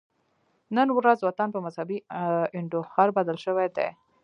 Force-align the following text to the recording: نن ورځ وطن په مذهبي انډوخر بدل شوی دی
نن 0.75 0.87
ورځ 0.97 1.19
وطن 1.23 1.47
په 1.55 1.59
مذهبي 1.65 1.97
انډوخر 2.59 3.07
بدل 3.17 3.37
شوی 3.45 3.67
دی 3.75 3.89